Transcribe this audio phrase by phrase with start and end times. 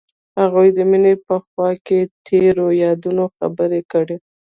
[0.39, 4.17] هغوی د مینه په خوا کې تیرو یادونو خبرې کړې.